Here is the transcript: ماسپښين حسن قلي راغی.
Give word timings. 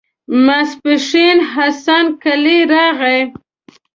ماسپښين 0.45 1.37
حسن 1.53 2.05
قلي 2.23 2.59
راغی. 2.71 3.21